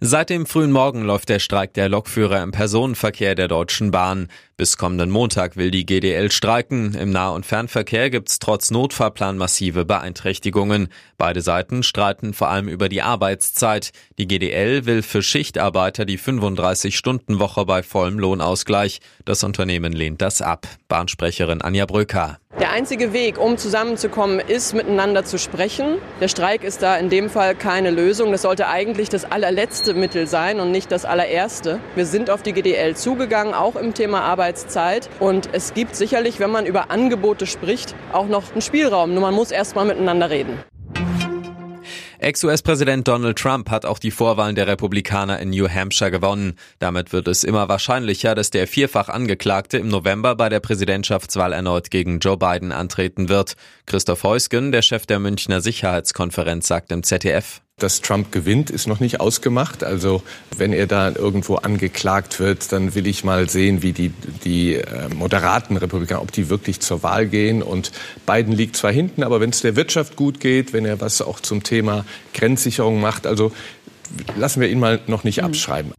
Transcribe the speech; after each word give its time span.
Seit 0.00 0.30
dem 0.30 0.46
frühen 0.46 0.72
Morgen 0.72 1.04
läuft 1.04 1.28
der 1.28 1.38
Streik 1.38 1.74
der 1.74 1.88
Lokführer 1.88 2.42
im 2.42 2.52
Personenverkehr 2.52 3.34
der 3.34 3.48
Deutschen 3.48 3.90
Bahn. 3.90 4.28
Bis 4.56 4.76
kommenden 4.76 5.10
Montag 5.10 5.56
will 5.56 5.70
die 5.70 5.84
GDL 5.84 6.30
streiken. 6.30 6.94
Im 6.94 7.10
Nah- 7.10 7.30
und 7.30 7.44
Fernverkehr 7.44 8.10
gibt's 8.10 8.38
trotz 8.38 8.70
Notfahrplan 8.70 9.36
massive 9.36 9.84
Beeinträchtigungen. 9.84 10.88
Beide 11.18 11.42
Seiten 11.42 11.82
streiten 11.82 12.32
vor 12.32 12.48
allem 12.48 12.68
über 12.68 12.88
die 12.88 13.02
Arbeitszeit. 13.02 13.90
Die 14.18 14.26
GDL 14.26 14.86
will 14.86 15.02
für 15.02 15.22
Schichtarbeiter 15.22 16.04
die 16.04 16.18
35-Stunden-Woche 16.18 17.64
bei 17.66 17.82
vollem 17.82 18.18
Lohnausgleich. 18.18 19.00
Das 19.24 19.44
Unternehmen 19.44 19.92
lehnt 19.92 20.22
das 20.22 20.40
ab. 20.42 20.66
Bahnsprecherin 20.88 21.62
Anja 21.62 21.86
Bröker. 21.86 22.38
Der 22.60 22.72
einzige 22.72 23.14
Weg, 23.14 23.38
um 23.40 23.56
zusammenzukommen, 23.56 24.38
ist 24.38 24.74
miteinander 24.74 25.24
zu 25.24 25.38
sprechen. 25.38 25.96
Der 26.20 26.28
Streik 26.28 26.62
ist 26.62 26.82
da 26.82 26.94
in 26.98 27.08
dem 27.08 27.30
Fall 27.30 27.54
keine 27.54 27.90
Lösung. 27.90 28.32
Das 28.32 28.42
sollte 28.42 28.68
eigentlich 28.68 29.08
das 29.08 29.24
allerletzte 29.24 29.94
Mittel 29.94 30.26
sein 30.26 30.60
und 30.60 30.70
nicht 30.70 30.92
das 30.92 31.06
allererste. 31.06 31.80
Wir 31.94 32.04
sind 32.04 32.28
auf 32.28 32.42
die 32.42 32.52
GDL 32.52 32.94
zugegangen, 32.94 33.54
auch 33.54 33.76
im 33.76 33.94
Thema 33.94 34.20
Arbeitszeit. 34.20 35.08
Und 35.20 35.48
es 35.52 35.72
gibt 35.72 35.96
sicherlich, 35.96 36.38
wenn 36.38 36.50
man 36.50 36.66
über 36.66 36.90
Angebote 36.90 37.46
spricht, 37.46 37.94
auch 38.12 38.26
noch 38.26 38.52
einen 38.52 38.60
Spielraum. 38.60 39.14
Nur 39.14 39.22
man 39.22 39.32
muss 39.32 39.52
erst 39.52 39.74
mal 39.74 39.86
miteinander 39.86 40.28
reden. 40.28 40.62
Ex-US-Präsident 42.20 43.08
Donald 43.08 43.38
Trump 43.38 43.70
hat 43.70 43.86
auch 43.86 43.98
die 43.98 44.10
Vorwahlen 44.10 44.54
der 44.54 44.66
Republikaner 44.66 45.38
in 45.38 45.48
New 45.48 45.70
Hampshire 45.70 46.10
gewonnen. 46.10 46.58
Damit 46.78 47.14
wird 47.14 47.26
es 47.28 47.44
immer 47.44 47.70
wahrscheinlicher, 47.70 48.34
dass 48.34 48.50
der 48.50 48.66
vierfach 48.68 49.08
Angeklagte 49.08 49.78
im 49.78 49.88
November 49.88 50.36
bei 50.36 50.50
der 50.50 50.60
Präsidentschaftswahl 50.60 51.54
erneut 51.54 51.90
gegen 51.90 52.18
Joe 52.18 52.36
Biden 52.36 52.72
antreten 52.72 53.30
wird. 53.30 53.56
Christoph 53.86 54.22
Heusgen, 54.22 54.70
der 54.70 54.82
Chef 54.82 55.06
der 55.06 55.18
Münchner 55.18 55.62
Sicherheitskonferenz, 55.62 56.66
sagt 56.66 56.92
im 56.92 57.02
ZDF. 57.02 57.62
Dass 57.80 58.00
Trump 58.00 58.30
gewinnt, 58.30 58.70
ist 58.70 58.86
noch 58.86 59.00
nicht 59.00 59.20
ausgemacht. 59.20 59.82
Also 59.82 60.22
wenn 60.56 60.72
er 60.72 60.86
da 60.86 61.10
irgendwo 61.10 61.56
angeklagt 61.56 62.38
wird, 62.38 62.70
dann 62.72 62.94
will 62.94 63.06
ich 63.06 63.24
mal 63.24 63.50
sehen, 63.50 63.82
wie 63.82 63.92
die, 63.92 64.10
die 64.44 64.76
äh, 64.76 65.08
moderaten 65.14 65.76
Republikaner, 65.76 66.22
ob 66.22 66.30
die 66.30 66.48
wirklich 66.48 66.80
zur 66.80 67.02
Wahl 67.02 67.26
gehen. 67.26 67.62
Und 67.62 67.90
Biden 68.26 68.52
liegt 68.52 68.76
zwar 68.76 68.92
hinten, 68.92 69.22
aber 69.22 69.40
wenn 69.40 69.50
es 69.50 69.60
der 69.60 69.76
Wirtschaft 69.76 70.16
gut 70.16 70.40
geht, 70.40 70.72
wenn 70.72 70.84
er 70.84 71.00
was 71.00 71.22
auch 71.22 71.40
zum 71.40 71.62
Thema 71.62 72.04
Grenzsicherung 72.34 73.00
macht, 73.00 73.26
also 73.26 73.50
lassen 74.36 74.60
wir 74.60 74.68
ihn 74.68 74.78
mal 74.78 75.00
noch 75.06 75.24
nicht 75.24 75.42
abschreiben. 75.42 75.92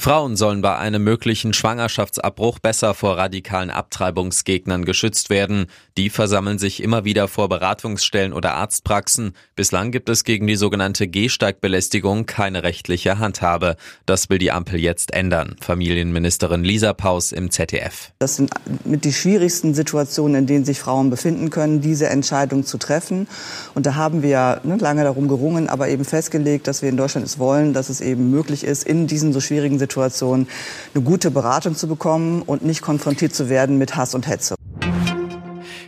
Frauen 0.00 0.36
sollen 0.36 0.62
bei 0.62 0.76
einem 0.76 1.02
möglichen 1.02 1.52
Schwangerschaftsabbruch 1.52 2.60
besser 2.60 2.94
vor 2.94 3.18
radikalen 3.18 3.68
Abtreibungsgegnern 3.70 4.84
geschützt 4.84 5.28
werden. 5.28 5.66
Die 5.96 6.08
versammeln 6.08 6.60
sich 6.60 6.84
immer 6.84 7.04
wieder 7.04 7.26
vor 7.26 7.48
Beratungsstellen 7.48 8.32
oder 8.32 8.54
Arztpraxen. 8.54 9.32
Bislang 9.56 9.90
gibt 9.90 10.08
es 10.08 10.22
gegen 10.22 10.46
die 10.46 10.54
sogenannte 10.54 11.08
Gehsteigbelästigung 11.08 12.26
keine 12.26 12.62
rechtliche 12.62 13.18
Handhabe. 13.18 13.74
Das 14.06 14.30
will 14.30 14.38
die 14.38 14.52
Ampel 14.52 14.78
jetzt 14.78 15.12
ändern. 15.12 15.56
Familienministerin 15.60 16.62
Lisa 16.62 16.92
Paus 16.92 17.32
im 17.32 17.50
ZDF. 17.50 18.12
Das 18.20 18.36
sind 18.36 18.52
mit 18.84 19.04
die 19.04 19.12
schwierigsten 19.12 19.74
Situationen, 19.74 20.36
in 20.36 20.46
denen 20.46 20.64
sich 20.64 20.78
Frauen 20.78 21.10
befinden 21.10 21.50
können, 21.50 21.80
diese 21.80 22.06
Entscheidung 22.06 22.64
zu 22.64 22.78
treffen. 22.78 23.26
Und 23.74 23.84
da 23.84 23.96
haben 23.96 24.22
wir 24.22 24.60
ne, 24.62 24.76
lange 24.76 25.02
darum 25.02 25.26
gerungen, 25.26 25.68
aber 25.68 25.88
eben 25.88 26.04
festgelegt, 26.04 26.68
dass 26.68 26.82
wir 26.82 26.88
in 26.88 26.96
Deutschland 26.96 27.26
es 27.26 27.40
wollen, 27.40 27.72
dass 27.72 27.88
es 27.88 28.00
eben 28.00 28.30
möglich 28.30 28.62
ist, 28.62 28.86
in 28.86 29.08
diesen 29.08 29.32
so 29.32 29.40
schwierigen 29.40 29.72
Situationen 29.72 29.87
Situation 29.88 30.46
eine 30.94 31.02
gute 31.02 31.30
Beratung 31.30 31.74
zu 31.74 31.88
bekommen 31.88 32.42
und 32.42 32.62
nicht 32.64 32.82
konfrontiert 32.82 33.34
zu 33.34 33.48
werden 33.48 33.78
mit 33.78 33.96
Hass 33.96 34.14
und 34.14 34.28
Hetze. 34.28 34.54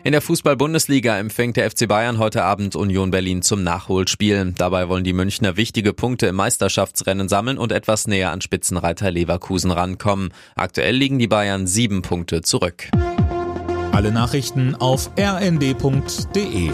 In 0.03 0.13
der 0.13 0.23
Fußball-Bundesliga 0.23 1.19
empfängt 1.19 1.59
der 1.59 1.71
FC 1.71 1.87
Bayern 1.87 2.17
heute 2.17 2.43
Abend 2.43 2.75
Union 2.75 3.11
Berlin 3.11 3.43
zum 3.43 3.63
Nachholspiel. 3.63 4.55
Dabei 4.57 4.89
wollen 4.89 5.05
die 5.05 5.13
Münchner 5.13 5.59
wichtige 5.59 5.93
Punkte 5.93 6.27
im 6.27 6.37
Meisterschaftsrennen 6.37 7.29
sammeln 7.29 7.59
und 7.59 7.71
etwas 7.71 8.07
näher 8.07 8.33
an 8.33 8.41
Spitzenreiter 8.41 9.11
Leverkusen 9.11 9.71
rankommen. 9.71 10.33
Aktuell 10.57 10.97
liegen 10.97 11.19
die 11.19 11.29
Bayern 11.29 11.67
sieben 11.67 12.01
Punkte 12.01 12.41
zurück. 12.41 12.89
Alle 13.93 14.11
Nachrichten 14.11 14.75
auf 14.75 15.11
rnd.de 15.19 16.71